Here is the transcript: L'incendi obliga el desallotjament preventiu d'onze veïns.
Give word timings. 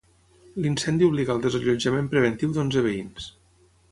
L'incendi 0.63 1.05
obliga 1.07 1.33
el 1.35 1.43
desallotjament 1.43 2.09
preventiu 2.15 2.57
d'onze 2.57 2.85
veïns. 2.87 3.31